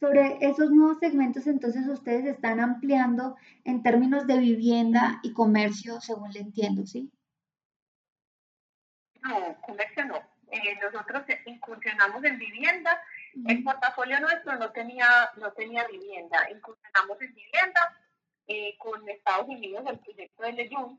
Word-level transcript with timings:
Sobre 0.00 0.38
esos 0.40 0.70
nuevos 0.70 0.98
segmentos, 0.98 1.46
entonces 1.46 1.86
ustedes 1.86 2.24
están 2.24 2.58
ampliando 2.58 3.36
en 3.64 3.82
términos 3.82 4.26
de 4.26 4.38
vivienda 4.38 5.20
y 5.22 5.34
comercio, 5.34 6.00
según 6.00 6.30
le 6.32 6.40
entiendo, 6.40 6.86
¿sí? 6.86 7.12
No, 9.22 9.60
comercio 9.60 10.06
no. 10.06 10.16
Eh, 10.50 10.78
nosotros 10.82 11.22
incursionamos 11.44 12.24
en 12.24 12.38
vivienda. 12.38 12.98
El 13.46 13.62
portafolio 13.62 14.18
nuestro 14.20 14.56
no 14.56 14.72
tenía, 14.72 15.06
no 15.36 15.52
tenía 15.52 15.86
vivienda. 15.86 16.48
Incursionamos 16.50 17.20
en 17.20 17.34
vivienda 17.34 17.96
eh, 18.46 18.76
con 18.78 19.06
Estados 19.08 19.48
Unidos, 19.48 19.84
el 19.86 19.98
proyecto 19.98 20.42
de 20.42 20.52
Leyun, 20.54 20.98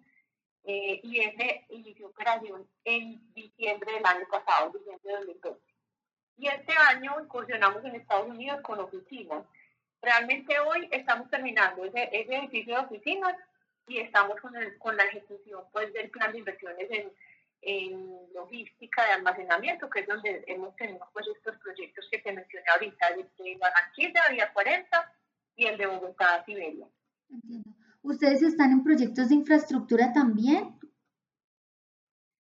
eh, 0.64 1.02
y 1.04 1.20
ese 1.22 1.66
inició 1.70 2.08
operación 2.08 2.70
en 2.86 3.34
diciembre 3.34 3.94
del 3.94 4.06
año 4.06 4.28
pasado, 4.30 4.72
diciembre 4.72 5.12
de 5.12 5.18
2012. 5.18 5.61
Y 6.42 6.48
este 6.48 6.74
año 6.74 7.22
incursionamos 7.22 7.86
en 7.86 7.98
Estados 7.98 8.28
Unidos 8.28 8.62
con 8.64 8.80
oficinas. 8.80 9.46
Realmente 10.02 10.58
hoy 10.58 10.90
estamos 10.90 11.30
terminando 11.30 11.86
ese, 11.86 12.10
ese 12.12 12.36
edificio 12.36 12.74
de 12.74 12.82
oficinas 12.82 13.36
y 13.86 14.00
estamos 14.00 14.42
con, 14.42 14.56
el, 14.56 14.76
con 14.80 14.98
la 14.98 15.04
ejecución 15.04 15.62
pues, 15.72 15.94
del 15.94 16.10
plan 16.10 16.32
de 16.32 16.40
inversiones 16.40 16.88
en, 16.90 17.12
en 17.62 18.34
logística 18.34 19.06
de 19.06 19.12
almacenamiento, 19.12 19.88
que 19.88 20.00
es 20.00 20.08
donde 20.08 20.44
hemos 20.48 20.76
tenido 20.78 21.08
pues, 21.14 21.28
estos 21.28 21.56
proyectos 21.58 22.08
que 22.10 22.18
te 22.18 22.34
mencioné 22.34 22.66
ahorita, 22.74 23.08
el 23.10 23.30
de 23.38 23.58
Barranquilla, 23.58 24.22
Vía 24.32 24.52
40 24.52 25.14
y 25.58 25.66
el 25.68 25.78
de 25.78 25.86
Bogotá, 25.86 26.44
Siberia. 26.44 26.88
Entiendo. 27.30 27.70
¿Ustedes 28.02 28.42
están 28.42 28.72
en 28.72 28.84
proyectos 28.84 29.30
de 29.30 29.36
infraestructura 29.36 30.12
también? 30.12 30.80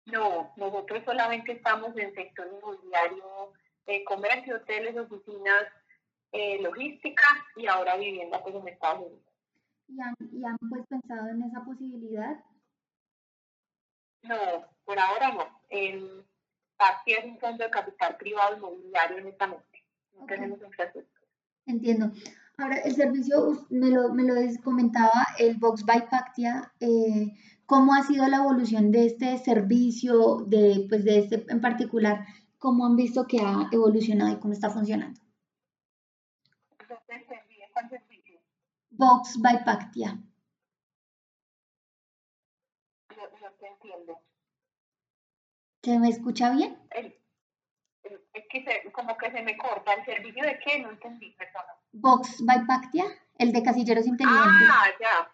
No, 0.06 0.52
nosotros 0.56 1.02
solamente 1.04 1.50
estamos 1.50 1.98
en 1.98 2.14
sector 2.14 2.46
inmobiliario 2.46 3.54
eh, 3.88 4.04
comercio, 4.04 4.56
hoteles, 4.56 4.96
oficinas, 4.96 5.64
eh, 6.32 6.60
logística 6.60 7.24
y 7.56 7.66
ahora 7.66 7.96
vivienda 7.96 8.42
pues 8.42 8.54
en 8.54 8.68
Estados 8.68 9.06
Unidos. 9.06 9.24
¿Y 9.88 10.00
han, 10.00 10.14
¿Y 10.30 10.44
han 10.44 10.58
pues 10.68 10.86
pensado 10.86 11.28
en 11.30 11.42
esa 11.42 11.64
posibilidad? 11.64 12.44
No, 14.22 14.36
por 14.84 14.98
ahora 14.98 15.32
no. 15.32 15.62
El 15.70 16.22
PACI 16.76 17.12
es 17.12 17.24
un 17.24 17.38
fondo 17.38 17.64
de 17.64 17.70
capital 17.70 18.16
privado 18.18 18.56
inmobiliario 18.56 19.16
honestamente. 19.16 19.84
No 20.12 20.26
tenemos 20.26 20.60
infraestructura. 20.62 21.26
Entiendo. 21.64 22.12
Ahora, 22.58 22.76
el 22.78 22.94
servicio, 22.94 23.66
me 23.70 23.88
lo, 23.88 24.12
me 24.12 24.24
lo 24.24 24.34
comentaba, 24.62 25.26
el 25.38 25.56
Box 25.56 25.84
by 25.86 26.10
Pactia, 26.10 26.72
eh, 26.80 27.32
¿cómo 27.64 27.94
ha 27.94 28.02
sido 28.02 28.26
la 28.28 28.38
evolución 28.38 28.90
de 28.90 29.06
este 29.06 29.38
servicio, 29.38 30.44
de, 30.46 30.84
pues 30.90 31.04
de 31.04 31.20
este 31.20 31.46
en 31.48 31.60
particular? 31.60 32.26
Cómo 32.58 32.86
han 32.86 32.96
visto 32.96 33.26
que 33.26 33.38
ha 33.40 33.68
evolucionado 33.72 34.32
y 34.32 34.40
cómo 34.40 34.52
está 34.52 34.70
funcionando. 34.70 35.20
Box 38.90 39.40
by 39.40 39.64
Pactia. 39.64 40.18
No, 43.16 43.50
te 43.60 43.66
entiendo. 43.66 44.18
¿Se 45.82 45.98
me 45.98 46.08
escucha 46.08 46.50
bien? 46.50 46.76
es 48.32 48.44
que 48.48 48.64
se, 48.64 48.90
como 48.92 49.16
que 49.16 49.30
se 49.30 49.42
me 49.42 49.56
corta. 49.56 49.92
¿El 49.94 50.04
servicio 50.04 50.42
de 50.44 50.58
qué? 50.58 50.80
No 50.80 50.90
entendí, 50.90 51.30
perdón. 51.32 51.62
Box 51.92 52.44
by 52.44 52.66
Pactia, 52.66 53.04
el 53.38 53.52
de 53.52 53.62
casilleros 53.62 54.06
inteligentes. 54.06 54.68
Ah, 54.70 54.86
ya. 55.00 55.32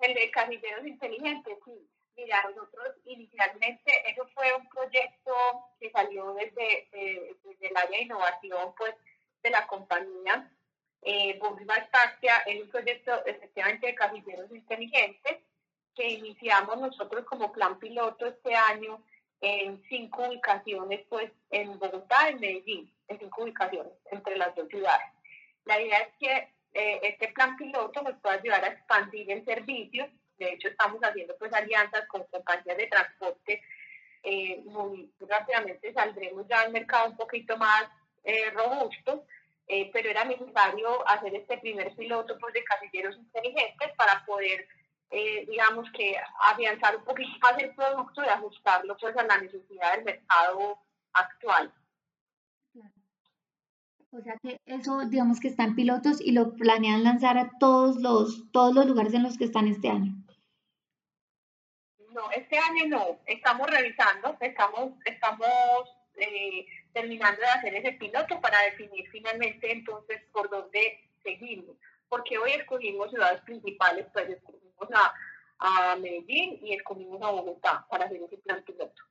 El 0.00 0.14
de 0.14 0.30
casilleros 0.30 0.86
inteligentes, 0.86 1.58
sí. 1.64 1.90
Mira, 2.16 2.44
nosotros 2.44 2.94
inicialmente, 3.04 4.10
eso 4.10 4.24
fue 4.34 4.54
un 4.54 4.68
proyecto 4.68 5.32
salió 5.94 6.34
desde, 6.34 6.88
el 6.92 7.76
área 7.76 7.98
de 7.98 8.04
innovación 8.04 8.74
pues, 8.76 8.94
de 9.42 9.50
la 9.50 9.66
compañía. 9.66 10.50
Eh, 11.02 11.38
Espacia 11.78 12.38
es 12.46 12.62
un 12.62 12.68
proyecto 12.70 13.24
efectivamente 13.24 13.86
de 13.86 13.94
casilleros 13.94 14.50
inteligentes 14.50 15.38
que 15.94 16.08
iniciamos 16.08 16.78
nosotros 16.78 17.24
como 17.24 17.52
plan 17.52 17.78
piloto 17.78 18.26
este 18.26 18.54
año 18.54 19.02
en 19.40 19.82
cinco 19.88 20.24
ubicaciones, 20.28 21.00
pues 21.08 21.30
en 21.50 21.78
Bogotá, 21.78 22.28
en 22.28 22.40
Medellín, 22.40 22.92
en 23.08 23.18
cinco 23.18 23.44
ubicaciones 23.44 23.92
entre 24.10 24.36
las 24.36 24.54
dos 24.54 24.68
ciudades. 24.68 25.06
La 25.64 25.80
idea 25.80 25.98
es 25.98 26.08
que 26.18 26.54
eh, 26.72 27.00
este 27.02 27.28
plan 27.28 27.56
piloto 27.56 28.02
nos 28.02 28.18
pueda 28.20 28.36
ayudar 28.36 28.64
a 28.64 28.68
expandir 28.68 29.30
el 29.30 29.44
servicio 29.44 30.08
de 30.38 30.52
hecho, 30.52 30.68
estamos 30.68 31.00
haciendo 31.00 31.36
pues 31.38 31.52
alianzas 31.52 32.06
con 32.08 32.24
compañías 32.24 32.76
de 32.76 32.86
transporte. 32.86 33.62
Eh, 34.26 34.62
muy 34.64 35.12
rápidamente 35.20 35.92
saldremos 35.92 36.48
ya 36.48 36.62
al 36.62 36.72
mercado 36.72 37.10
un 37.10 37.16
poquito 37.16 37.58
más 37.58 37.84
eh, 38.24 38.50
robusto, 38.52 39.26
eh, 39.66 39.90
pero 39.92 40.08
era 40.08 40.24
necesario 40.24 41.06
hacer 41.06 41.34
este 41.34 41.58
primer 41.58 41.94
piloto 41.94 42.38
pues, 42.38 42.54
de 42.54 42.64
casilleros 42.64 43.16
inteligentes 43.18 43.92
para 43.98 44.24
poder, 44.24 44.66
digamos 45.46 45.90
que, 45.92 46.16
afianzar 46.50 46.96
un 46.96 47.04
poquito 47.04 47.38
más 47.42 47.58
el 47.58 47.74
producto 47.74 48.24
y 48.24 48.28
ajustarlo 48.28 48.96
pues, 48.96 49.14
a 49.14 49.24
la 49.24 49.38
necesidad 49.38 49.94
del 49.94 50.04
mercado 50.04 50.78
actual. 51.12 51.72
O 54.10 54.20
sea 54.22 54.38
que 54.42 54.58
eso, 54.64 55.00
digamos 55.06 55.38
que 55.38 55.48
están 55.48 55.74
pilotos 55.74 56.20
y 56.20 56.32
lo 56.32 56.54
planean 56.54 57.04
lanzar 57.04 57.36
a 57.36 57.50
todos 57.58 58.00
los, 58.00 58.50
todos 58.52 58.74
los 58.74 58.86
lugares 58.86 59.12
en 59.12 59.24
los 59.24 59.36
que 59.36 59.44
están 59.44 59.68
este 59.68 59.90
año. 59.90 60.14
No, 62.14 62.30
este 62.30 62.56
año 62.56 62.86
no. 62.86 63.20
Estamos 63.26 63.68
revisando, 63.68 64.36
estamos, 64.40 64.92
estamos 65.04 65.96
eh, 66.16 66.64
terminando 66.92 67.40
de 67.40 67.48
hacer 67.48 67.74
ese 67.74 67.92
piloto 67.92 68.40
para 68.40 68.62
definir 68.62 69.10
finalmente 69.10 69.72
entonces 69.72 70.22
por 70.32 70.48
dónde 70.48 71.10
seguimos. 71.24 71.76
Porque 72.08 72.38
hoy 72.38 72.52
escogimos 72.52 73.10
ciudades 73.10 73.40
principales, 73.40 74.06
pues 74.12 74.30
escogimos 74.30 74.88
a, 74.94 75.12
a 75.58 75.96
Medellín 75.96 76.60
y 76.62 76.74
escogimos 76.74 77.20
a 77.20 77.30
Bogotá 77.30 77.84
para 77.90 78.04
hacer 78.04 78.22
ese 78.22 78.38
plan 78.38 78.62
piloto. 78.62 79.02